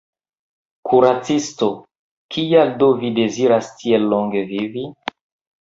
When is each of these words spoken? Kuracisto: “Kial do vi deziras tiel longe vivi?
Kuracisto: 0.91 1.69
“Kial 2.37 2.73
do 2.79 2.89
vi 3.03 3.13
deziras 3.21 3.71
tiel 3.83 4.11
longe 4.15 4.47
vivi? 4.57 4.89